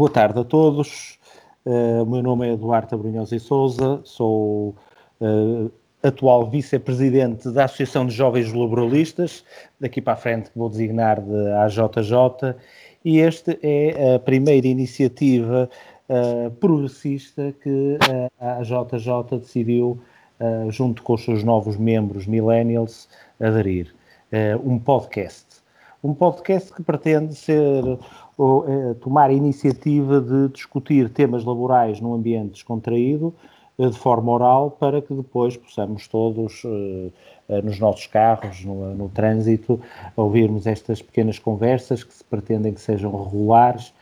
boa 0.00 0.08
tarde 0.08 0.40
a 0.40 0.44
todos. 0.44 1.18
Uh, 1.62 2.02
o 2.02 2.06
meu 2.06 2.22
nome 2.22 2.48
é 2.48 2.52
Eduardo 2.54 2.94
Abrunhosa 2.94 3.36
e 3.36 3.38
Souza, 3.38 4.00
sou 4.02 4.74
uh, 5.20 5.70
atual 6.02 6.48
vice-presidente 6.48 7.50
da 7.50 7.66
Associação 7.66 8.06
de 8.06 8.14
Jovens 8.14 8.50
Laboralistas, 8.50 9.44
daqui 9.78 10.00
para 10.00 10.14
a 10.14 10.16
frente 10.16 10.50
vou 10.56 10.70
designar 10.70 11.20
de 11.20 11.52
AJJ, 11.52 12.56
e 13.04 13.18
este 13.18 13.58
é 13.62 14.14
a 14.14 14.18
primeira 14.18 14.66
iniciativa 14.66 15.68
uh, 16.08 16.50
progressista 16.52 17.54
que 17.62 17.98
a 18.40 18.56
AJJ 18.56 19.38
decidiu, 19.38 20.00
junto 20.70 21.02
com 21.02 21.12
os 21.12 21.22
seus 21.22 21.44
novos 21.44 21.76
membros 21.76 22.26
millennials, 22.26 23.06
aderir. 23.38 23.94
um 24.64 24.78
podcast. 24.78 25.60
Um 26.02 26.14
podcast 26.14 26.72
que 26.72 26.82
pretende 26.82 27.34
ser 27.34 27.84
ou, 28.40 28.64
é, 28.66 28.94
tomar 28.94 29.28
a 29.28 29.34
iniciativa 29.34 30.18
de 30.18 30.48
discutir 30.48 31.10
temas 31.10 31.44
laborais 31.44 32.00
num 32.00 32.14
ambiente 32.14 32.52
descontraído, 32.52 33.34
eh, 33.78 33.86
de 33.86 33.98
forma 33.98 34.32
oral, 34.32 34.70
para 34.70 35.02
que 35.02 35.12
depois 35.12 35.58
possamos 35.58 36.08
todos, 36.08 36.62
eh, 36.64 37.60
nos 37.62 37.78
nossos 37.78 38.06
carros, 38.06 38.64
no, 38.64 38.94
no 38.94 39.10
trânsito, 39.10 39.78
ouvirmos 40.16 40.66
estas 40.66 41.02
pequenas 41.02 41.38
conversas 41.38 42.02
que 42.02 42.14
se 42.14 42.24
pretendem 42.24 42.72
que 42.72 42.80
sejam 42.80 43.10
regulares, 43.24 43.92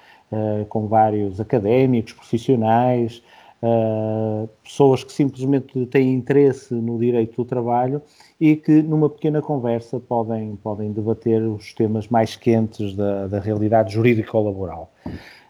com 0.68 0.87
vários 0.87 1.41
académicos, 1.41 2.12
profissionais, 2.12 3.23
uh, 3.62 4.48
pessoas 4.62 5.04
que 5.04 5.12
simplesmente 5.12 5.86
têm 5.86 6.14
interesse 6.14 6.74
no 6.74 6.98
direito 6.98 7.36
do 7.36 7.44
trabalho 7.44 8.02
e 8.40 8.56
que 8.56 8.82
numa 8.82 9.09
pequena 9.09 9.42
conversa 9.42 10.00
podem, 10.00 10.56
podem 10.56 10.92
debater 10.92 11.42
os 11.42 11.73
temas 11.74 12.09
mais 12.09 12.37
quentes 12.37 12.95
da, 12.95 13.26
da 13.26 13.40
realidade 13.40 13.95
jurídico-laboral. 13.95 14.92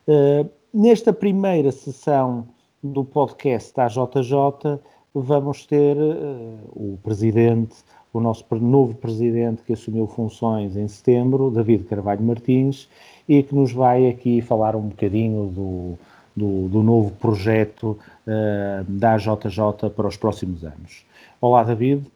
Uh, 0.06 0.48
nesta 0.72 1.12
primeira 1.12 1.70
sessão 1.70 2.46
do 2.82 3.04
podcast 3.04 3.74
da 3.74 3.88
JJ, 3.88 4.78
vamos 5.14 5.66
ter 5.66 5.96
uh, 5.96 6.58
o 6.72 6.98
presidente, 7.02 7.76
o 8.12 8.20
nosso 8.20 8.44
novo 8.54 8.94
presidente 8.94 9.62
que 9.62 9.74
assumiu 9.74 10.06
funções 10.06 10.76
em 10.76 10.88
setembro, 10.88 11.50
David 11.50 11.84
Carvalho 11.84 12.22
Martins, 12.22 12.88
e 13.28 13.42
que 13.42 13.54
nos 13.54 13.72
vai 13.72 14.08
aqui 14.08 14.40
falar 14.40 14.74
um 14.74 14.88
bocadinho 14.88 15.46
do, 15.48 15.98
do, 16.38 16.68
do 16.68 16.82
novo 16.82 17.10
projeto 17.16 17.98
uh, 18.26 18.84
da 18.84 19.16
JJ 19.16 19.90
para 19.94 20.06
os 20.06 20.16
próximos 20.16 20.64
anos. 20.64 21.04
Olá, 21.40 21.64
David. 21.64 22.06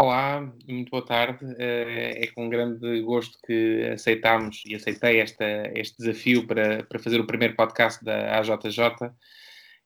Olá, 0.00 0.50
muito 0.66 0.90
boa 0.90 1.04
tarde. 1.04 1.44
Uh, 1.44 1.54
é 1.58 2.26
com 2.34 2.48
grande 2.48 3.00
gosto 3.02 3.38
que 3.46 3.90
aceitámos 3.92 4.62
e 4.66 4.74
aceitei 4.74 5.20
esta, 5.20 5.44
este 5.74 5.98
desafio 5.98 6.46
para, 6.46 6.82
para 6.84 6.98
fazer 6.98 7.20
o 7.20 7.26
primeiro 7.26 7.54
podcast 7.54 8.04
da 8.04 8.38
AJJ. 8.38 9.12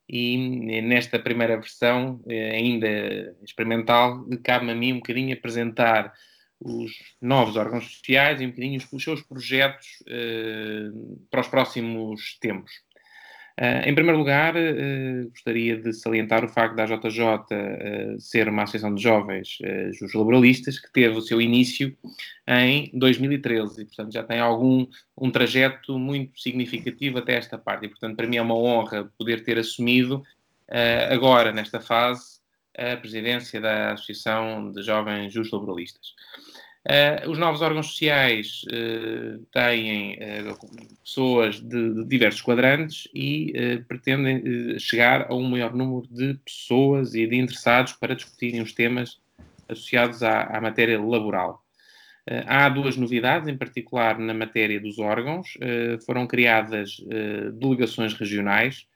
E 0.09 0.81
nesta 0.81 1.19
primeira 1.19 1.59
versão, 1.59 2.19
eh, 2.27 2.57
ainda 2.57 2.89
experimental, 3.45 4.25
cabe-me 4.43 4.73
a 4.73 4.75
mim 4.75 4.93
um 4.95 5.01
bocadinho 5.01 5.35
apresentar 5.35 6.15
os 6.61 6.91
novos 7.21 7.57
órgãos 7.57 7.85
sociais 7.85 8.41
e 8.41 8.47
um 8.47 8.49
bocadinho 8.49 8.81
os 8.91 9.05
seus 9.05 9.23
projetos 9.23 9.87
uh, 10.03 11.27
para 11.31 11.41
os 11.41 11.49
próximos 11.49 12.39
tempos. 12.41 12.73
Uh, 13.59 13.89
em 13.89 13.93
primeiro 13.93 14.19
lugar, 14.19 14.55
uh, 14.55 15.29
gostaria 15.31 15.77
de 15.77 15.93
salientar 15.93 16.45
o 16.45 16.49
facto 16.49 16.77
da 16.77 16.87
JJ 16.87 17.21
uh, 17.21 17.45
eh, 17.51 18.17
ser 18.21 18.49
uma 18.49 18.63
associação 18.63 18.95
de 18.95 19.03
jovens 19.03 19.59
uh, 19.61 20.19
laboralistas 20.19 20.79
que 20.79 20.93
teve 20.93 21.17
o 21.17 21.21
seu 21.21 21.43
início 21.43 21.93
em 22.47 22.89
2013 22.95 23.83
e, 23.83 23.85
portanto, 23.85 24.13
já 24.13 24.23
tem 24.23 24.39
algum 24.39 24.87
um 25.21 25.29
trajeto 25.29 25.99
muito 25.99 26.41
significativo 26.41 27.19
até 27.19 27.35
esta 27.35 27.59
parte. 27.59 27.87
E, 27.87 27.89
portanto, 27.89 28.15
para 28.15 28.29
mim 28.29 28.37
é 28.37 28.43
uma 28.43 28.57
honra 28.57 29.11
poder 29.19 29.43
ter 29.43 29.59
assumido 29.59 30.23
agora, 31.11 31.51
nesta 31.51 31.81
fase, 31.81 32.39
a 32.77 32.97
presidência 32.97 33.61
da 33.61 33.95
Associação 33.95 34.71
de 34.71 34.83
Jovens 34.83 35.33
Justos 35.33 35.59
Laboralistas. 35.59 36.15
Uh, 36.89 37.31
os 37.31 37.37
novos 37.37 37.61
órgãos 37.61 37.89
sociais 37.89 38.63
uh, 38.69 39.45
têm 39.53 40.15
uh, 40.15 40.97
pessoas 41.05 41.61
de, 41.61 41.93
de, 41.93 42.05
diversos 42.07 42.41
quadrantes 42.41 43.07
e 43.15 43.53
pretendem 43.87 44.79
chegar 44.79 45.27
a 45.31 45.35
um 45.35 45.43
maior 45.43 45.75
número 45.75 46.09
de 46.11 46.33
pessoas 46.43 47.15
e 47.15 47.27
de 47.27 47.37
interessados 47.37 47.93
para 47.93 48.17
discutirem 48.17 48.63
os 48.63 48.73
temas 48.73 49.21
associados 49.69 50.23
à, 50.23 50.45
à 50.45 50.61
matéria 50.63 50.99
laboral. 50.99 51.63
há 52.47 52.67
duas 52.71 52.97
novidades, 52.97 53.49
em 53.49 53.57
particular 53.57 54.19
na 54.19 54.33
matéria 54.33 54.81
dos 54.81 54.99
órgãos. 54.99 55.59
foram 56.07 56.27
criadas 56.27 57.03
delegações 57.55 58.15
regionais 58.15 58.87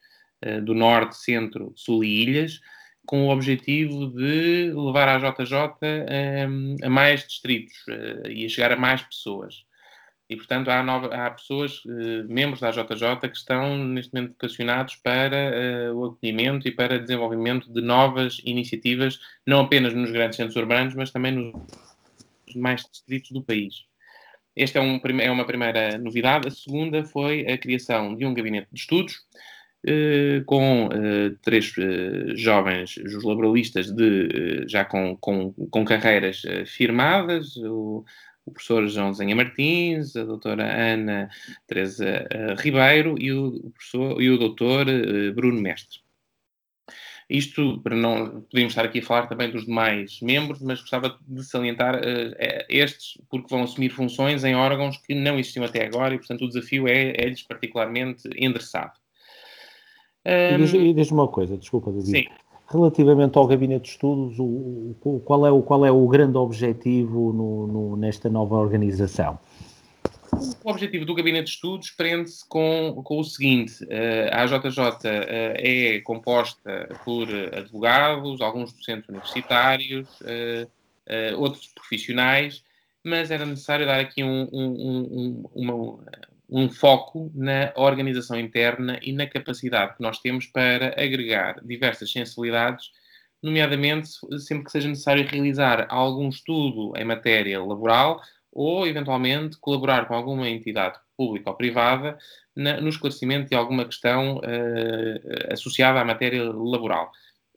do 0.62 0.74
Norte, 0.74 1.16
Centro, 1.18 1.72
Sul 1.76 2.04
e 2.04 2.22
Ilhas, 2.22 2.58
com 3.12 3.26
o 3.26 3.28
objetivo 3.28 4.06
de 4.06 4.72
levar 4.74 5.06
a 5.06 5.18
JJ 5.18 5.54
a, 5.54 6.86
a 6.86 6.88
mais 6.88 7.26
distritos 7.26 7.74
uh, 7.86 8.26
e 8.26 8.46
a 8.46 8.48
chegar 8.48 8.72
a 8.72 8.76
mais 8.76 9.02
pessoas. 9.02 9.66
E, 10.30 10.34
portanto, 10.34 10.70
há, 10.70 10.82
nova, 10.82 11.14
há 11.14 11.30
pessoas, 11.30 11.84
uh, 11.84 12.26
membros 12.26 12.60
da 12.60 12.70
JJ, 12.70 13.28
que 13.28 13.36
estão 13.36 13.76
neste 13.84 14.14
momento 14.14 14.30
vocacionados 14.30 14.96
para 14.96 15.92
uh, 15.92 15.94
o 15.94 16.06
acolhimento 16.06 16.66
e 16.66 16.72
para 16.72 16.98
desenvolvimento 16.98 17.70
de 17.70 17.82
novas 17.82 18.40
iniciativas, 18.46 19.20
não 19.46 19.60
apenas 19.60 19.92
nos 19.92 20.10
grandes 20.10 20.38
centros 20.38 20.56
urbanos, 20.56 20.94
mas 20.94 21.10
também 21.10 21.32
nos 21.32 22.56
mais 22.56 22.82
distritos 22.90 23.30
do 23.32 23.42
país. 23.42 23.84
Esta 24.56 24.78
é, 24.78 24.80
um, 24.80 24.98
é 25.20 25.30
uma 25.30 25.44
primeira 25.44 25.98
novidade. 25.98 26.48
A 26.48 26.50
segunda 26.50 27.04
foi 27.04 27.42
a 27.46 27.58
criação 27.58 28.16
de 28.16 28.24
um 28.24 28.32
gabinete 28.32 28.68
de 28.72 28.80
estudos, 28.80 29.16
eh, 29.16 29.42
com 30.46 30.86
uh, 30.86 31.36
três 31.42 31.72
uh, 31.76 32.36
jovens 32.36 32.94
laboralistas 33.24 33.90
de, 33.90 34.64
já 34.68 34.84
com, 34.84 35.16
com, 35.16 35.52
com 35.52 35.84
carreiras 35.84 36.42
firmadas, 36.66 37.56
o, 37.56 38.04
o, 38.46 38.52
professor 38.52 38.86
João 38.88 39.12
Zenha 39.12 39.34
Martins, 39.34 40.14
a 40.14 40.24
doutora 40.24 40.64
Ana 40.64 41.28
Teresa 41.66 42.26
Ribeiro 42.58 43.16
e 43.20 43.32
o, 43.32 43.72
professor, 43.74 44.22
e 44.22 44.30
o 44.30 44.38
doutor 44.38 44.86
Bruno 45.34 45.60
Mestre. 45.60 46.00
Isto, 47.30 47.80
para 47.80 47.96
não 47.96 48.42
podemos 48.42 48.72
estar 48.72 48.84
aqui 48.84 48.98
a 48.98 49.02
falar 49.02 49.26
também 49.26 49.50
dos 49.50 49.64
demais 49.64 50.20
membros, 50.20 50.60
mas 50.60 50.80
gostava 50.80 51.18
de 51.26 51.42
salientar 51.44 51.98
estes, 52.68 53.16
porque 53.30 53.48
vão 53.48 53.62
assumir 53.62 53.88
funções 53.90 54.44
em 54.44 54.54
órgãos 54.54 54.98
que 54.98 55.14
não 55.14 55.38
existiam 55.38 55.64
até 55.64 55.86
agora 55.86 56.14
e, 56.14 56.18
portanto, 56.18 56.44
o 56.44 56.48
desafio 56.48 56.86
é, 56.86 57.14
é-lhes 57.16 57.42
particularmente 57.42 58.28
endereçado. 58.36 59.01
Um... 60.26 60.64
E 60.64 60.94
diz-me 60.94 61.18
uma 61.18 61.28
coisa, 61.28 61.56
desculpa, 61.56 61.90
David. 61.90 62.10
Sim. 62.10 62.24
Relativamente 62.68 63.36
ao 63.36 63.46
gabinete 63.46 63.84
de 63.84 63.88
estudos, 63.90 64.38
o, 64.38 64.96
o, 65.04 65.20
qual, 65.20 65.46
é 65.46 65.50
o, 65.50 65.62
qual 65.62 65.84
é 65.84 65.90
o 65.90 66.06
grande 66.08 66.38
objetivo 66.38 67.32
no, 67.32 67.66
no, 67.66 67.96
nesta 67.96 68.30
nova 68.30 68.56
organização? 68.56 69.38
O 70.64 70.70
objetivo 70.70 71.04
do 71.04 71.14
gabinete 71.14 71.44
de 71.44 71.50
estudos 71.50 71.90
prende-se 71.90 72.48
com, 72.48 73.02
com 73.04 73.18
o 73.18 73.24
seguinte: 73.24 73.84
uh, 73.84 74.32
a 74.32 74.42
AJJ 74.42 74.80
eh, 75.04 75.96
é 75.96 76.00
composta 76.00 76.88
por 77.04 77.28
advogados, 77.54 78.40
alguns 78.40 78.72
docentes 78.72 79.06
universitários, 79.10 80.08
uh, 80.22 81.38
outros 81.38 81.66
profissionais, 81.74 82.64
mas 83.04 83.30
era 83.30 83.44
necessário 83.44 83.84
dar 83.84 84.00
aqui 84.00 84.24
um, 84.24 84.48
um, 84.50 84.70
um, 84.72 85.44
uma, 85.54 85.98
um 86.48 86.68
foco 86.68 87.30
na 87.34 87.72
organização 87.76 88.38
interna 88.38 88.98
e 89.02 89.12
na 89.12 89.26
capacidade 89.26 89.96
que 89.96 90.02
nós 90.02 90.18
temos 90.18 90.46
para 90.46 90.88
agregar 90.88 91.60
diversas 91.64 92.10
sensibilidades, 92.10 92.90
nomeadamente 93.42 94.08
sempre 94.38 94.64
que 94.64 94.70
seja 94.70 94.88
necessário 94.88 95.26
realizar 95.26 95.86
algum 95.88 96.28
estudo 96.28 96.92
em 96.96 97.04
matéria 97.04 97.62
laboral 97.62 98.20
ou, 98.52 98.86
eventualmente, 98.86 99.56
colaborar 99.58 100.06
com 100.06 100.14
alguma 100.14 100.48
entidade 100.48 100.98
pública 101.16 101.50
ou 101.50 101.56
privada 101.56 102.18
na, 102.54 102.80
no 102.80 102.88
esclarecimento 102.88 103.48
de 103.48 103.56
alguma 103.56 103.84
questão 103.84 104.36
uh, 104.36 105.52
associada 105.52 106.00
à 106.00 106.04
matéria 106.04 106.44
laboral. 106.44 107.10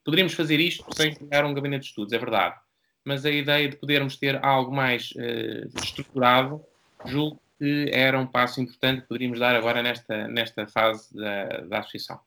Poderíamos 0.04 0.34
fazer 0.34 0.60
isto 0.60 0.86
sem 0.96 1.14
criar 1.14 1.46
um 1.46 1.54
gabinete 1.54 1.82
de 1.82 1.88
estudos, 1.90 2.14
é 2.14 2.18
verdade, 2.18 2.56
mas 3.04 3.26
a 3.26 3.30
ideia 3.32 3.68
de 3.68 3.76
podermos 3.76 4.16
ter 4.16 4.44
algo 4.44 4.74
mais 4.74 5.12
uh, 5.12 5.80
estruturado 5.84 6.64
julgo 7.06 7.42
era 7.92 8.20
um 8.20 8.28
passo 8.28 8.62
importante 8.62 9.02
que 9.02 9.08
poderíamos 9.08 9.40
dar 9.40 9.56
agora 9.56 9.82
nesta, 9.82 10.28
nesta 10.28 10.68
fase 10.68 11.14
da, 11.16 11.62
da 11.62 11.80
associação. 11.80 12.20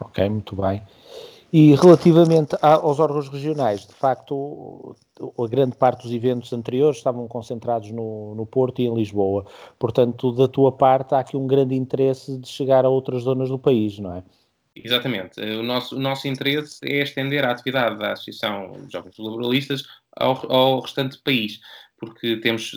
Ok, 0.00 0.28
muito 0.28 0.56
bem. 0.56 0.82
E 1.52 1.72
relativamente 1.76 2.56
aos 2.60 2.98
órgãos 2.98 3.28
regionais, 3.28 3.86
de 3.86 3.94
facto, 3.94 4.96
a 5.38 5.46
grande 5.46 5.76
parte 5.76 6.02
dos 6.02 6.12
eventos 6.12 6.52
anteriores 6.52 6.96
estavam 6.96 7.28
concentrados 7.28 7.92
no, 7.92 8.34
no 8.34 8.44
Porto 8.44 8.82
e 8.82 8.86
em 8.86 8.94
Lisboa. 8.94 9.46
Portanto, 9.78 10.32
da 10.32 10.48
tua 10.48 10.72
parte, 10.72 11.14
há 11.14 11.20
aqui 11.20 11.36
um 11.36 11.46
grande 11.46 11.76
interesse 11.76 12.36
de 12.38 12.48
chegar 12.48 12.84
a 12.84 12.88
outras 12.88 13.22
zonas 13.22 13.50
do 13.50 13.58
país, 13.58 14.00
não 14.00 14.16
é? 14.16 14.24
Exatamente. 14.74 15.40
O 15.40 15.62
nosso, 15.62 15.94
o 15.94 16.00
nosso 16.00 16.26
interesse 16.26 16.80
é 16.82 17.02
estender 17.02 17.44
a 17.44 17.52
atividade 17.52 17.96
da 17.98 18.14
Associação 18.14 18.72
de 18.72 18.92
Jovens 18.92 19.16
Laboralistas 19.16 19.84
ao, 20.16 20.52
ao 20.52 20.80
restante 20.80 21.18
país. 21.18 21.60
Porque 21.98 22.36
temos 22.36 22.72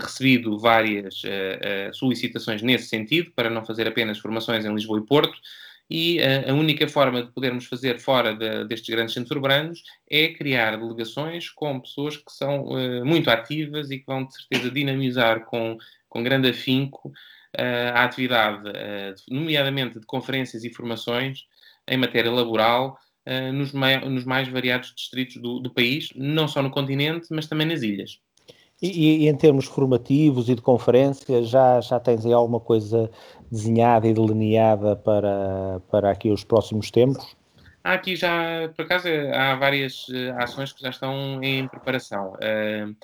recebido 0.00 0.58
várias 0.58 1.22
uh, 1.24 1.92
solicitações 1.92 2.62
nesse 2.62 2.88
sentido, 2.88 3.30
para 3.34 3.50
não 3.50 3.64
fazer 3.64 3.86
apenas 3.86 4.18
formações 4.18 4.64
em 4.64 4.72
Lisboa 4.72 5.00
e 5.00 5.06
Porto, 5.06 5.38
e 5.90 6.18
uh, 6.18 6.50
a 6.50 6.54
única 6.54 6.86
forma 6.86 7.22
de 7.22 7.32
podermos 7.32 7.66
fazer 7.66 7.98
fora 7.98 8.34
de, 8.34 8.64
destes 8.66 8.88
grandes 8.94 9.14
centros 9.14 9.34
urbanos 9.34 9.82
é 10.08 10.28
criar 10.28 10.76
delegações 10.76 11.50
com 11.50 11.80
pessoas 11.80 12.16
que 12.16 12.32
são 12.32 12.66
muito 13.04 13.30
ativas 13.30 13.90
e 13.90 13.98
que 13.98 14.06
vão, 14.06 14.24
de 14.24 14.34
certeza, 14.34 14.70
dinamizar 14.70 15.44
com, 15.44 15.76
com 16.08 16.22
grande 16.22 16.48
afinco 16.48 17.12
a 17.94 18.04
atividade, 18.04 18.70
nomeadamente 19.28 19.98
de 19.98 20.06
conferências 20.06 20.64
e 20.64 20.72
formações 20.72 21.46
em 21.88 21.96
matéria 21.96 22.30
laboral, 22.30 22.98
nos, 23.54 23.72
nos, 23.72 24.24
mais 24.24 24.48
variados 24.48 24.94
distritos 24.94 25.36
do, 25.36 25.58
do 25.58 25.72
país, 25.72 26.10
não 26.14 26.46
só 26.46 26.62
no 26.62 26.70
continente, 26.70 27.28
mas 27.30 27.46
também 27.46 27.66
nas 27.66 27.82
ilhas. 27.82 28.20
E, 28.80 29.24
e, 29.24 29.28
em 29.28 29.36
termos 29.36 29.66
formativos 29.66 30.48
e 30.48 30.54
de 30.54 30.62
conferências, 30.62 31.48
já, 31.48 31.80
já 31.80 31.98
tens 31.98 32.24
aí 32.24 32.32
alguma 32.32 32.60
coisa 32.60 33.10
desenhada 33.50 34.06
e 34.06 34.14
delineada 34.14 34.94
para, 34.94 35.80
para 35.90 36.10
aqui 36.10 36.30
os 36.30 36.44
próximos 36.44 36.90
tempos? 36.90 37.36
Há 37.82 37.94
aqui 37.94 38.14
já, 38.14 38.70
por 38.76 38.84
acaso, 38.84 39.08
há 39.34 39.56
várias 39.56 40.06
uh, 40.08 40.34
ações 40.36 40.72
que 40.72 40.82
já 40.82 40.90
estão 40.90 41.42
em 41.42 41.66
preparação. 41.66 42.34
Uh, 42.34 42.94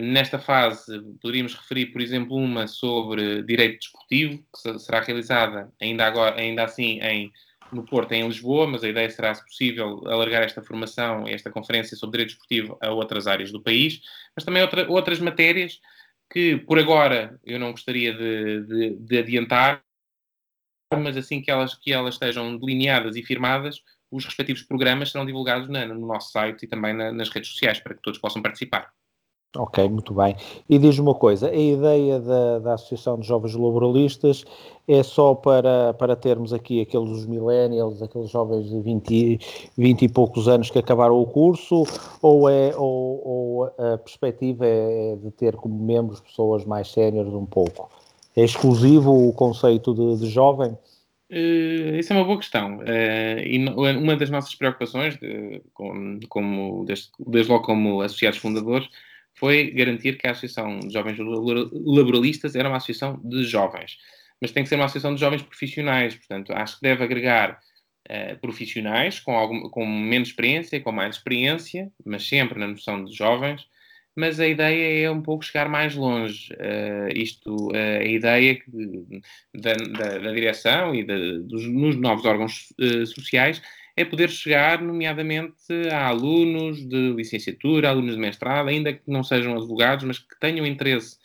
nesta 0.00 0.38
fase, 0.38 1.00
poderíamos 1.20 1.54
referir, 1.54 1.86
por 1.86 2.00
exemplo, 2.00 2.36
uma 2.36 2.66
sobre 2.66 3.42
direito 3.42 3.80
desportivo, 3.80 4.42
que 4.54 4.78
será 4.78 5.00
realizada 5.00 5.70
ainda, 5.80 6.06
agora, 6.06 6.40
ainda 6.40 6.64
assim 6.64 7.00
em 7.00 7.32
no 7.72 7.84
Porto, 7.84 8.12
em 8.12 8.26
Lisboa, 8.26 8.66
mas 8.66 8.82
a 8.82 8.88
ideia 8.88 9.08
será, 9.10 9.34
se 9.34 9.44
possível, 9.44 10.02
alargar 10.06 10.42
esta 10.42 10.62
formação, 10.62 11.26
esta 11.26 11.50
conferência 11.50 11.96
sobre 11.96 12.18
direito 12.18 12.30
esportivo 12.30 12.78
a 12.80 12.90
outras 12.90 13.26
áreas 13.26 13.50
do 13.50 13.62
país, 13.62 14.00
mas 14.34 14.44
também 14.44 14.62
outra, 14.62 14.90
outras 14.90 15.18
matérias 15.18 15.80
que, 16.30 16.56
por 16.58 16.78
agora, 16.78 17.38
eu 17.44 17.58
não 17.58 17.72
gostaria 17.72 18.14
de, 18.14 18.62
de, 18.62 18.96
de 18.96 19.18
adiantar, 19.18 19.82
mas 20.94 21.16
assim 21.16 21.40
que 21.40 21.50
elas, 21.50 21.74
que 21.74 21.92
elas 21.92 22.14
estejam 22.14 22.56
delineadas 22.56 23.16
e 23.16 23.22
firmadas, 23.22 23.82
os 24.10 24.24
respectivos 24.24 24.62
programas 24.62 25.10
serão 25.10 25.24
divulgados 25.24 25.68
na, 25.68 25.86
no 25.86 26.06
nosso 26.06 26.32
site 26.32 26.64
e 26.64 26.68
também 26.68 26.92
na, 26.94 27.12
nas 27.12 27.28
redes 27.28 27.50
sociais, 27.50 27.80
para 27.80 27.94
que 27.94 28.02
todos 28.02 28.18
possam 28.18 28.42
participar. 28.42 28.92
Ok, 29.56 29.88
muito 29.88 30.14
bem. 30.14 30.36
E 30.68 30.78
diz-me 30.78 31.02
uma 31.02 31.14
coisa, 31.14 31.50
a 31.50 31.54
ideia 31.54 32.20
da, 32.20 32.60
da 32.60 32.74
Associação 32.74 33.18
de 33.18 33.26
Jovens 33.26 33.54
Laboralistas 33.54 34.44
é 34.86 35.02
só 35.02 35.34
para, 35.34 35.92
para 35.94 36.14
termos 36.14 36.52
aqui 36.52 36.80
aqueles 36.80 37.26
millennials, 37.26 38.00
aqueles 38.00 38.30
jovens 38.30 38.70
de 38.70 38.80
20, 38.80 39.72
20 39.76 40.02
e 40.02 40.08
poucos 40.08 40.46
anos 40.46 40.70
que 40.70 40.78
acabaram 40.78 41.20
o 41.20 41.26
curso, 41.26 41.82
ou, 42.22 42.48
é, 42.48 42.72
ou, 42.76 43.22
ou 43.26 43.64
a 43.64 43.98
perspectiva 43.98 44.64
é 44.66 45.16
de 45.20 45.32
ter 45.32 45.56
como 45.56 45.76
membros 45.84 46.20
pessoas 46.20 46.64
mais 46.64 46.86
séniores 46.86 47.32
um 47.32 47.46
pouco? 47.46 47.90
É 48.36 48.44
exclusivo 48.44 49.28
o 49.28 49.32
conceito 49.32 49.92
de, 49.92 50.20
de 50.20 50.30
jovem? 50.30 50.78
Uh, 51.28 51.96
isso 51.96 52.12
é 52.12 52.16
uma 52.16 52.24
boa 52.24 52.38
questão. 52.38 52.78
Uh, 52.78 53.40
e 53.44 53.68
uma 53.68 54.16
das 54.16 54.30
nossas 54.30 54.54
preocupações, 54.54 55.16
de, 55.18 55.60
como 56.28 56.84
desde, 56.84 57.08
desde 57.18 57.50
logo 57.50 57.64
como 57.64 58.00
associados 58.00 58.38
fundadores, 58.38 58.88
foi 59.40 59.70
garantir 59.70 60.18
que 60.18 60.28
a 60.28 60.32
Associação 60.32 60.78
de 60.78 60.92
Jovens 60.92 61.16
Laboralistas 61.18 62.54
era 62.54 62.68
uma 62.68 62.76
associação 62.76 63.18
de 63.24 63.42
jovens. 63.42 63.96
Mas 64.38 64.52
tem 64.52 64.62
que 64.62 64.68
ser 64.68 64.74
uma 64.74 64.84
associação 64.84 65.14
de 65.14 65.20
jovens 65.20 65.42
profissionais, 65.42 66.14
portanto, 66.14 66.52
acho 66.52 66.76
que 66.76 66.82
deve 66.82 67.02
agregar 67.02 67.58
uh, 68.08 68.38
profissionais 68.40 69.18
com, 69.18 69.32
algum, 69.32 69.62
com 69.70 69.86
menos 69.86 70.28
experiência, 70.28 70.78
com 70.80 70.92
mais 70.92 71.16
experiência, 71.16 71.90
mas 72.04 72.28
sempre 72.28 72.58
na 72.58 72.68
noção 72.68 73.02
de 73.02 73.16
jovens. 73.16 73.66
Mas 74.14 74.38
a 74.38 74.46
ideia 74.46 75.06
é 75.06 75.10
um 75.10 75.22
pouco 75.22 75.44
chegar 75.44 75.70
mais 75.70 75.94
longe. 75.94 76.52
Uh, 76.52 77.08
isto, 77.16 77.68
uh, 77.68 78.00
a 78.00 78.04
ideia 78.04 78.56
que, 78.56 78.64
da, 79.54 79.72
da, 79.72 80.18
da, 80.18 80.32
direção 80.32 80.94
e 80.94 81.02
dos 81.02 81.66
nos 81.66 81.96
novos 81.96 82.26
órgãos 82.26 82.68
sociais 83.06 83.62
é 84.00 84.04
poder 84.04 84.30
chegar, 84.30 84.80
nomeadamente, 84.80 85.54
a 85.92 86.06
alunos 86.08 86.86
de 86.88 87.12
licenciatura, 87.12 87.88
alunos 87.88 88.14
de 88.14 88.20
mestrado, 88.20 88.68
ainda 88.68 88.92
que 88.92 89.02
não 89.06 89.22
sejam 89.22 89.56
advogados, 89.56 90.04
mas 90.04 90.18
que 90.18 90.38
tenham 90.40 90.66
interesse 90.66 91.18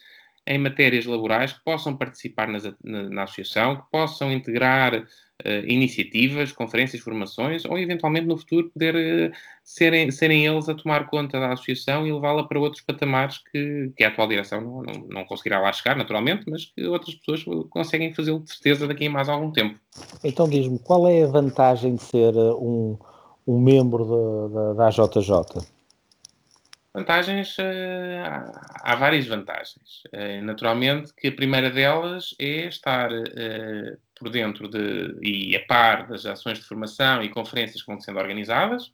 em 0.48 0.58
matérias 0.58 1.06
laborais, 1.06 1.54
que 1.54 1.64
possam 1.64 1.98
participar 1.98 2.48
nas, 2.48 2.64
na, 2.84 3.10
na, 3.10 3.24
associação, 3.24 3.78
que 3.78 3.92
possam 3.92 4.32
integrar 4.32 5.06
iniciativas, 5.68 6.52
conferências, 6.52 7.02
formações, 7.02 7.66
ou 7.66 7.78
eventualmente 7.78 8.26
no 8.26 8.38
futuro 8.38 8.70
poder 8.70 8.96
uh, 8.96 9.36
serem, 9.64 10.10
serem 10.12 10.46
eles 10.46 10.68
a 10.68 10.74
tomar 10.74 11.08
conta 11.08 11.40
da 11.40 11.54
associação 11.54 12.06
e 12.06 12.12
levá-la 12.12 12.44
para 12.48 12.60
outros 12.60 12.82
patamares 12.82 13.38
que, 13.52 13.92
que 13.96 14.04
a 14.04 14.08
atual 14.08 14.28
direção 14.28 14.62
não, 14.62 14.82
não, 14.82 15.08
não, 15.08 15.26
conseguirá 15.26 15.60
lá 15.60 15.72
chegar, 15.72 15.96
naturalmente, 15.96 16.50
mas 16.50 16.66
que 16.66 16.86
outras 16.86 17.16
pessoas 17.16 17.44
conseguem 17.70 18.14
fazê-lo 18.14 18.40
de 18.40 18.52
certeza 18.52 18.88
daqui 18.88 19.06
a 19.08 19.10
mais 19.10 19.30
algum 19.30 19.52
tempo. 19.52 19.80
Então 20.24 20.50
diz-me, 20.50 20.80
qual 20.80 21.08
é 21.08 21.24
a 21.24 21.28
vantagem 21.28 21.96
de 21.96 22.04
ser 22.04 22.34
eh, 22.36 22.54
um, 22.54 22.98
um 23.48 23.60
membro 23.60 24.50
da, 24.50 24.74
da 24.74 24.88
AJJ? 24.88 25.64
Vantagens, 26.94 27.58
uh, 27.58 28.52
há 28.82 28.96
várias 28.96 29.28
vantagens. 29.28 30.04
Naturalmente 30.44 31.14
que 31.14 31.28
a 31.28 31.32
primeira 31.32 31.70
delas 31.70 32.34
é 32.40 32.68
estar 32.68 33.10
por 34.18 34.30
dentro 34.30 34.68
de, 34.68 35.18
e 35.22 35.56
a 35.56 35.66
par 35.66 36.08
das 36.08 36.26
ações 36.26 36.60
de 36.60 36.66
formação 36.66 37.22
e 37.24 37.30
conferências 37.30 37.82
que 37.82 37.92
vão 37.92 38.00
sendo 38.00 38.20
organizadas. 38.20 38.92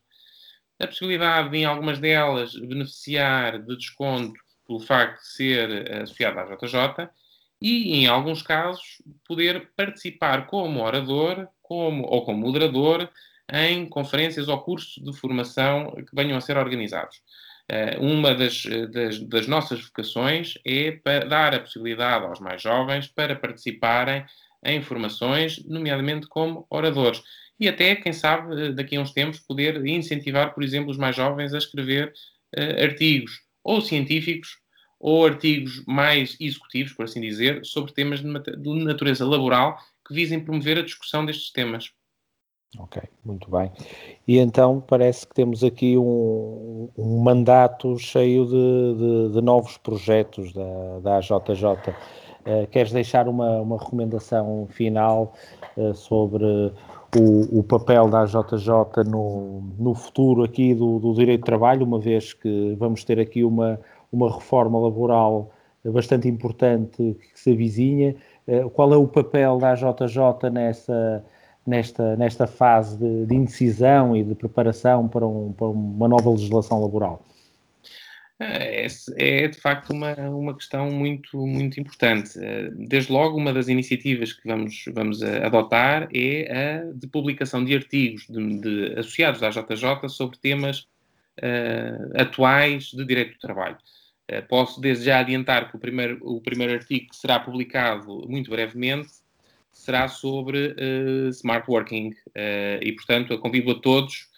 A 0.80 0.86
possibilidade 0.86 1.50
de, 1.50 1.58
em 1.58 1.64
algumas 1.64 1.98
delas, 1.98 2.54
beneficiar 2.54 3.62
de 3.62 3.76
desconto 3.76 4.38
pelo 4.66 4.80
facto 4.80 5.20
de 5.20 5.28
ser 5.28 5.92
associado 6.02 6.40
à 6.40 6.44
JJ 6.44 7.08
e, 7.60 7.94
em 7.94 8.06
alguns 8.06 8.42
casos, 8.42 9.00
poder 9.26 9.70
participar 9.76 10.46
como 10.46 10.82
orador 10.82 11.48
como, 11.62 12.04
ou 12.04 12.24
como 12.24 12.38
moderador 12.38 13.08
em 13.50 13.88
conferências 13.88 14.48
ou 14.48 14.60
cursos 14.60 15.02
de 15.02 15.12
formação 15.16 15.92
que 15.94 16.14
venham 16.14 16.36
a 16.36 16.40
ser 16.40 16.56
organizados. 16.56 17.22
Eh, 17.68 17.96
uma 17.98 18.34
das, 18.34 18.64
das, 18.90 19.18
das, 19.20 19.46
nossas 19.46 19.80
vocações 19.84 20.54
é 20.66 21.00
dar 21.28 21.54
a 21.54 21.60
possibilidade 21.60 22.24
aos 22.24 22.40
mais 22.40 22.60
jovens 22.60 23.06
para 23.06 23.36
participarem 23.36 24.24
em 24.64 24.82
formações, 24.82 25.64
nomeadamente 25.64 26.26
como 26.26 26.66
oradores. 26.70 27.22
E 27.58 27.68
até, 27.68 27.94
quem 27.94 28.12
sabe, 28.12 28.60
eh, 28.60 28.72
daqui 28.72 28.96
a 28.96 29.00
uns 29.00 29.12
tempos, 29.12 29.40
poder 29.40 29.84
incentivar, 29.86 30.54
por 30.54 30.62
exemplo, 30.62 30.90
os 30.90 30.96
mais 30.96 31.14
jovens 31.14 31.54
a 31.54 31.58
escrever 31.58 32.12
uh, 32.56 32.82
artigos 32.82 33.40
ou 33.62 33.80
científicos 33.80 34.58
ou 34.98 35.26
artigos 35.26 35.84
mais 35.86 36.36
executivos, 36.40 36.92
por 36.92 37.04
assim 37.04 37.20
dizer, 37.20 37.64
sobre 37.64 37.92
temas 37.92 38.20
de, 38.20 38.84
natureza 38.84 39.26
laboral 39.26 39.76
que 40.06 40.14
visem 40.14 40.40
promover 40.40 40.78
a 40.78 40.82
discussão 40.82 41.26
destes 41.26 41.50
temas. 41.50 41.90
Ok, 42.78 43.02
muito 43.24 43.50
bem. 43.50 43.70
E 44.26 44.38
então 44.38 44.80
parece 44.80 45.26
que 45.26 45.34
temos 45.34 45.62
aqui 45.62 45.98
um, 45.98 46.88
um 46.96 47.22
mandato 47.22 47.98
cheio 47.98 48.46
de, 48.46 49.28
de, 49.28 49.34
de, 49.34 49.40
novos 49.42 49.76
projetos 49.76 50.52
da, 50.52 51.00
da 51.00 51.16
AJJ. 51.18 51.94
Eh, 52.44 52.66
queres 52.66 52.92
deixar 52.92 53.28
uma, 53.28 53.60
uma 53.60 53.78
recomendação 53.78 54.66
final 54.70 55.32
uh, 55.76 55.94
sobre 55.94 56.44
o, 57.16 57.58
o, 57.58 57.62
papel 57.62 58.08
da 58.08 58.22
AJJ 58.22 59.04
no, 59.06 59.62
no 59.78 59.94
futuro 59.94 60.42
aqui 60.42 60.74
do, 60.74 60.98
do 60.98 61.14
direito 61.14 61.40
de 61.40 61.46
trabalho, 61.46 61.86
uma 61.86 62.00
vez 62.00 62.32
que 62.32 62.74
vamos 62.78 63.04
ter 63.04 63.20
aqui 63.20 63.44
uma, 63.44 63.78
uma 64.12 64.32
reforma 64.32 64.78
laboral 64.78 65.50
bastante 65.84 66.28
importante 66.28 67.16
que 67.32 67.40
se 67.40 67.52
avizinha. 67.52 68.16
Uh, 68.48 68.68
qual 68.70 68.92
é 68.92 68.96
o 68.96 69.06
papel 69.06 69.58
da 69.58 69.72
AJJ 69.72 70.50
nessa 70.50 71.24
nesta, 71.64 72.16
nesta 72.16 72.46
fase 72.48 72.96
de, 72.96 73.26
de 73.26 73.34
indecisão 73.36 74.16
e 74.16 74.24
de 74.24 74.34
preparação 74.34 75.06
para, 75.06 75.24
um, 75.24 75.52
para 75.52 75.68
uma 75.68 76.08
nova 76.08 76.30
legislação 76.30 76.82
laboral? 76.82 77.22
É, 78.40 78.86
é, 79.16 79.48
de 79.48 79.58
facto 79.58 79.90
uma, 79.90 80.14
uma 80.14 80.54
questão 80.54 80.90
muito, 80.90 81.46
muito 81.46 81.78
importante. 81.78 82.38
Desde 82.88 83.12
logo, 83.12 83.36
uma 83.36 83.52
das 83.52 83.68
iniciativas 83.68 84.32
que 84.32 84.46
vamos, 84.46 84.84
vamos 84.92 85.22
adotar 85.22 86.08
é 86.12 86.50
a 86.50 86.92
de 86.92 87.06
publicação 87.06 87.64
de 87.64 87.74
artigos 87.74 88.26
de, 88.28 88.60
de 88.60 88.98
associados 88.98 89.42
à 89.42 89.50
JJ 89.50 90.08
sobre 90.08 90.38
temas 90.38 90.88
uh, 91.38 92.20
atuais 92.20 92.90
de 92.92 93.04
direito 93.04 93.34
do 93.34 93.38
trabalho. 93.38 93.78
Uh, 94.30 94.46
posso 94.48 94.80
desde 94.80 95.06
já 95.06 95.20
adiantar 95.20 95.70
que 95.70 95.76
o 95.76 95.78
primeiro, 95.78 96.18
o 96.22 96.40
primeiro 96.40 96.72
artigo 96.72 97.08
que 97.08 97.16
será 97.16 97.38
publicado 97.38 98.26
muito 98.28 98.50
brevemente 98.50 99.10
será 99.72 100.08
sobre 100.08 100.68
uh, 100.68 101.28
smart 101.30 101.70
working 101.70 102.12
e, 102.82 102.92
portanto, 102.92 103.38
convido 103.38 103.70
a 103.70 103.80
todos 103.80 104.28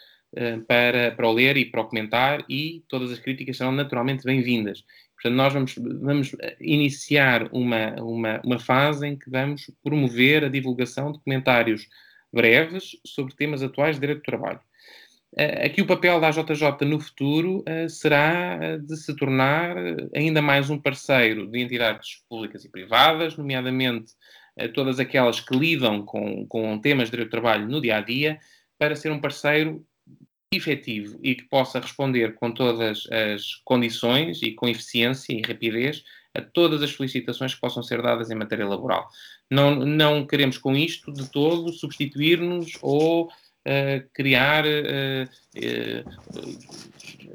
para, 0.66 1.12
para 1.12 1.28
o 1.28 1.32
ler 1.32 1.56
e 1.56 1.64
para 1.64 1.80
o 1.80 1.86
comentar 1.86 2.44
e 2.48 2.82
todas 2.88 3.10
as 3.12 3.18
críticas 3.18 3.56
serão 3.56 3.72
naturalmente 3.72 4.24
bem-vindas. 4.24 4.84
Portanto, 5.14 5.36
nós 5.36 5.52
vamos, 5.52 5.74
vamos 5.76 6.36
iniciar 6.60 7.48
uma, 7.52 7.94
uma, 8.02 8.40
uma 8.44 8.58
fase 8.58 9.06
em 9.06 9.16
que 9.16 9.30
vamos 9.30 9.70
promover 9.82 10.44
a 10.44 10.48
divulgação 10.48 11.12
de 11.12 11.20
comentários 11.20 11.88
breves 12.32 12.96
sobre 13.06 13.34
temas 13.34 13.62
atuais 13.62 13.96
de 13.96 14.00
direito 14.00 14.18
do 14.18 14.24
trabalho. 14.24 14.60
Uh, 15.32 15.66
aqui 15.66 15.82
o 15.82 15.86
papel 15.86 16.20
da 16.20 16.28
AJJ 16.28 16.86
no 16.86 17.00
futuro 17.00 17.64
será 17.88 18.76
de 18.76 18.96
se 18.96 19.16
tornar 19.16 19.76
ainda 20.14 20.42
mais 20.42 20.70
um 20.70 20.78
parceiro 20.78 21.46
de 21.46 21.58
entidades 21.60 22.22
públicas 22.28 22.64
e 22.64 22.68
privadas, 22.68 23.36
nomeadamente 23.36 24.12
todas 24.72 25.00
aquelas 25.00 25.40
que 25.40 25.56
lidam 25.56 26.04
com, 26.04 26.46
com 26.46 26.78
temas 26.78 27.06
de 27.06 27.12
direito 27.12 27.28
do 27.28 27.32
trabalho 27.32 27.68
no 27.68 27.80
dia 27.80 27.96
a 27.96 28.00
dia, 28.00 28.38
para 28.78 28.94
ser 28.94 29.10
um 29.10 29.20
parceiro 29.20 29.84
efetivo 30.56 31.18
e 31.22 31.34
que 31.34 31.44
possa 31.44 31.80
responder 31.80 32.34
com 32.34 32.50
todas 32.50 33.06
as 33.10 33.56
condições 33.64 34.42
e 34.42 34.52
com 34.52 34.68
eficiência 34.68 35.32
e 35.32 35.42
rapidez 35.42 36.04
a 36.34 36.42
todas 36.42 36.82
as 36.82 36.90
solicitações 36.90 37.54
que 37.54 37.60
possam 37.60 37.82
ser 37.82 38.02
dadas 38.02 38.30
em 38.30 38.34
matéria 38.34 38.66
laboral. 38.66 39.08
Não, 39.50 39.74
não 39.74 40.26
queremos 40.26 40.58
com 40.58 40.74
isto 40.74 41.12
de 41.12 41.30
todo 41.30 41.72
substituir-nos 41.72 42.72
ou 42.82 43.26
uh, 43.26 44.08
criar 44.12 44.64
uh, 44.64 45.28
uh, 45.56 46.04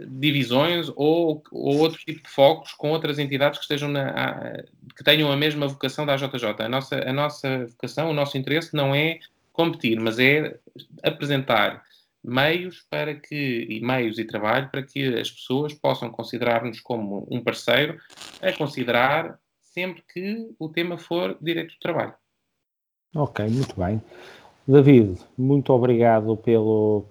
divisões 0.08 0.90
ou, 0.96 1.42
ou, 1.52 1.78
outro 1.78 2.00
tipo 2.00 2.22
de 2.24 2.30
focos 2.30 2.74
com 2.74 2.90
outras 2.90 3.20
entidades 3.20 3.60
que 3.60 3.66
estejam 3.66 3.90
na, 3.90 4.10
a, 4.10 4.64
que 4.96 5.04
tenham 5.04 5.32
a 5.32 5.38
mesma 5.38 5.68
vocação 5.68 6.06
da 6.06 6.14
AJJ. 6.14 6.56
A 6.60 6.70
nossa, 6.70 6.96
a 6.98 7.14
nossa 7.14 7.66
vocação, 7.68 8.10
o 8.10 8.14
nosso 8.14 8.38
interesse 8.38 8.76
não 8.76 8.94
é 8.94 9.20
competir, 9.54 10.00
mas 10.00 10.20
é 10.20 10.58
apresentar 11.04 11.84
meios 12.24 12.86
para 12.90 13.16
que, 13.16 13.68
e 13.70 13.80
meios 13.82 14.20
e 14.20 14.26
trabalho 14.26 14.70
para 14.70 14.84
que 14.84 15.20
as 15.20 15.32
pessoas 15.32 15.74
possam 15.74 16.10
considerar-nos 16.10 16.80
como 16.80 17.28
um 17.32 17.44
parceiro 17.44 17.98
a 18.42 18.52
considerar 18.54 19.40
sempre 19.62 20.04
que 20.12 20.50
o 20.60 20.70
tema 20.70 20.98
for 20.98 21.38
direito 21.42 21.74
do 21.74 21.80
trabalho. 21.80 22.14
Ok, 23.16 23.46
muito 23.48 23.80
bem. 23.80 24.02
David, 24.68 25.20
muito 25.38 25.74
obrigado 25.74 26.38
pelo, 26.38 27.06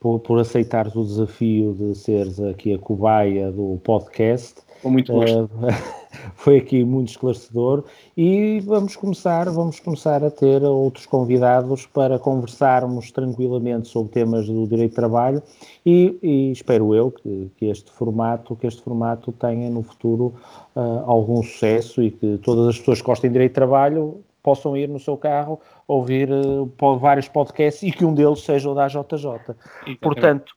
por, 0.00 0.20
por 0.20 0.38
aceitares 0.38 0.94
o 0.94 1.04
desafio 1.04 1.74
de 1.74 1.94
seres 1.94 2.40
aqui 2.40 2.74
a 2.74 2.78
cobaia 2.78 3.50
do 3.50 3.80
podcast. 3.82 4.60
Com 4.82 4.90
muito 4.90 5.12
gosto. 5.12 5.44
Uh, 5.44 5.96
foi 6.34 6.58
aqui 6.58 6.84
muito 6.84 7.08
esclarecedor 7.08 7.84
e 8.16 8.60
vamos 8.60 8.96
começar, 8.96 9.48
vamos 9.50 9.80
começar 9.80 10.22
a 10.24 10.30
ter 10.30 10.62
outros 10.62 11.06
convidados 11.06 11.86
para 11.86 12.18
conversarmos 12.18 13.10
tranquilamente 13.10 13.88
sobre 13.88 14.12
temas 14.12 14.46
do 14.46 14.66
direito 14.66 14.90
de 14.90 14.96
trabalho 14.96 15.42
e, 15.84 16.18
e 16.22 16.52
espero 16.52 16.94
eu 16.94 17.10
que, 17.10 17.50
que, 17.56 17.66
este 17.66 17.90
formato, 17.90 18.56
que 18.56 18.66
este 18.66 18.82
formato 18.82 19.32
tenha 19.32 19.70
no 19.70 19.82
futuro 19.82 20.34
uh, 20.74 21.02
algum 21.06 21.42
sucesso 21.42 22.02
e 22.02 22.10
que 22.10 22.38
todas 22.38 22.68
as 22.68 22.78
pessoas 22.78 23.00
que 23.00 23.06
gostem 23.06 23.30
de 23.30 23.34
direito 23.34 23.52
de 23.52 23.56
trabalho 23.56 24.20
possam 24.46 24.76
ir 24.76 24.88
no 24.88 25.00
seu 25.00 25.16
carro 25.16 25.60
ouvir 25.88 26.28
uh, 26.30 26.98
vários 26.98 27.26
podcasts 27.26 27.82
e 27.82 27.90
que 27.90 28.04
um 28.04 28.14
deles 28.14 28.44
seja 28.44 28.70
o 28.70 28.74
da 28.76 28.86
JJ. 28.86 29.00
Exatamente. 29.16 29.98
Portanto, 30.00 30.54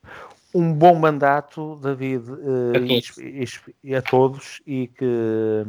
um 0.54 0.72
bom 0.72 0.94
mandato, 0.94 1.76
David, 1.82 2.30
uh, 2.30 2.74
a 2.76 3.24
e, 3.24 3.46
e, 3.84 3.96
a 3.96 4.02
todos, 4.04 4.62
e 4.68 4.86
que, 4.88 5.66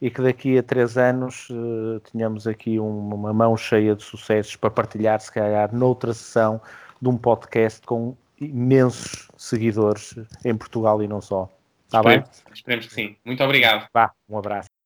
e 0.00 0.10
que 0.10 0.22
daqui 0.22 0.56
a 0.56 0.62
três 0.62 0.96
anos 0.96 1.50
uh, 1.50 2.00
tenhamos 2.10 2.46
aqui 2.46 2.80
um, 2.80 3.12
uma 3.14 3.34
mão 3.34 3.54
cheia 3.54 3.94
de 3.94 4.02
sucessos 4.02 4.56
para 4.56 4.70
partilhar, 4.70 5.20
se 5.20 5.30
calhar, 5.30 5.74
noutra 5.74 6.14
sessão 6.14 6.58
de 7.02 7.08
um 7.10 7.18
podcast 7.18 7.86
com 7.86 8.16
imensos 8.40 9.28
seguidores 9.36 10.14
em 10.42 10.56
Portugal 10.56 11.02
e 11.02 11.06
não 11.06 11.20
só. 11.20 11.50
Está 11.84 12.02
bem? 12.02 12.24
Esperemos 12.50 12.86
que 12.86 12.94
sim. 12.94 13.16
Muito 13.26 13.44
obrigado. 13.44 13.88
Vá, 13.92 14.10
um 14.26 14.38
abraço. 14.38 14.77